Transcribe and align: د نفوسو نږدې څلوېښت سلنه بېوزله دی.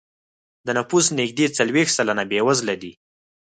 د 0.65 0.67
نفوسو 0.77 1.11
نږدې 1.19 1.45
څلوېښت 1.57 1.93
سلنه 1.97 2.23
بېوزله 2.29 2.75
دی. 2.81 2.91